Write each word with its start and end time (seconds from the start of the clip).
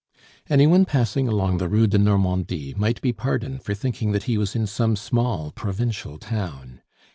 Any 0.49 0.65
one 0.65 0.85
passing 0.85 1.27
along 1.27 1.59
the 1.59 1.69
Rue 1.69 1.85
de 1.85 1.99
Normandie 1.99 2.73
might 2.75 2.99
be 3.03 3.13
pardoned 3.13 3.61
for 3.61 3.75
thinking 3.75 4.13
that 4.13 4.23
he 4.23 4.35
was 4.35 4.55
in 4.55 4.65
some 4.65 4.95
small 4.95 5.51
provincial 5.51 6.17
town. 6.17 6.81